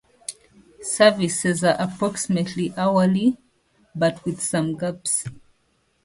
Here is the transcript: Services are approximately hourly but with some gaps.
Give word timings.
Services 0.81 1.63
are 1.63 1.75
approximately 1.77 2.73
hourly 2.75 3.37
but 3.95 4.25
with 4.25 4.41
some 4.41 4.75
gaps. 4.75 5.25